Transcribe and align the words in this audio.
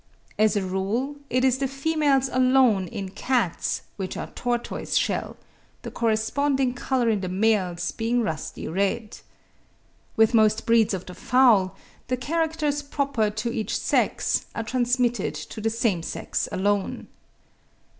As 0.39 0.55
a 0.55 0.63
rule, 0.63 1.17
it 1.29 1.45
is 1.45 1.59
the 1.59 1.67
females 1.67 2.27
alone 2.27 2.87
in 2.87 3.09
cats 3.09 3.83
which 3.97 4.17
are 4.17 4.31
tortoise 4.31 4.95
shell, 4.95 5.37
the 5.83 5.91
corresponding 5.91 6.73
colour 6.73 7.07
in 7.07 7.21
the 7.21 7.29
males 7.29 7.91
being 7.91 8.23
rusty 8.23 8.67
red. 8.67 9.19
With 10.15 10.33
most 10.33 10.65
breeds 10.65 10.95
of 10.95 11.05
the 11.05 11.13
fowl, 11.13 11.75
the 12.07 12.17
characters 12.17 12.81
proper 12.81 13.29
to 13.29 13.51
each 13.53 13.77
sex 13.77 14.47
are 14.55 14.63
transmitted 14.63 15.35
to 15.35 15.61
the 15.61 15.69
same 15.69 16.01
sex 16.01 16.49
alone. 16.51 17.07